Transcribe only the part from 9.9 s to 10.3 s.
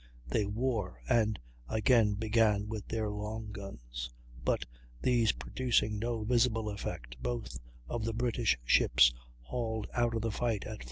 out of